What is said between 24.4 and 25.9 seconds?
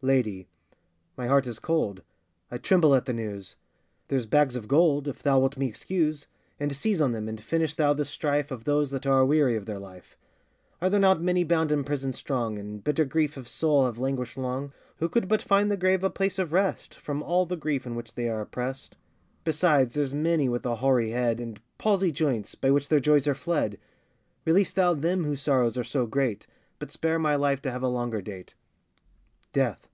Release thou them whose sorrows are